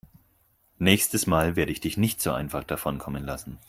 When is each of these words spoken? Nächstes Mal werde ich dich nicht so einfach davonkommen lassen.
Nächstes 0.79 1.27
Mal 1.27 1.55
werde 1.55 1.71
ich 1.71 1.79
dich 1.79 1.95
nicht 1.95 2.23
so 2.23 2.31
einfach 2.31 2.63
davonkommen 2.63 3.23
lassen. 3.23 3.59